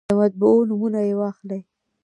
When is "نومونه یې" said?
0.69-1.13